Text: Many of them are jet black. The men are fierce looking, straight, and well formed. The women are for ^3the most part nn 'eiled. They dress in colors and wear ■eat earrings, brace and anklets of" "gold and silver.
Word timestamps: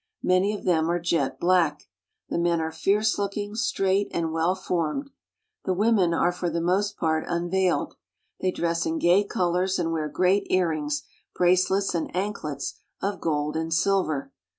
Many 0.23 0.51
of 0.57 0.63
them 0.63 0.89
are 0.89 0.99
jet 0.99 1.39
black. 1.39 1.83
The 2.27 2.39
men 2.39 2.59
are 2.59 2.71
fierce 2.71 3.19
looking, 3.19 3.53
straight, 3.53 4.07
and 4.09 4.31
well 4.33 4.55
formed. 4.55 5.11
The 5.65 5.75
women 5.75 6.11
are 6.11 6.31
for 6.31 6.49
^3the 6.49 6.63
most 6.63 6.97
part 6.97 7.27
nn 7.29 7.51
'eiled. 7.51 7.97
They 8.39 8.49
dress 8.49 8.83
in 8.87 8.97
colors 9.27 9.77
and 9.77 9.91
wear 9.91 10.09
■eat 10.09 10.47
earrings, 10.49 11.03
brace 11.35 11.69
and 11.93 12.15
anklets 12.15 12.79
of" 12.99 13.21
"gold 13.21 13.55
and 13.55 13.71
silver. 13.71 14.31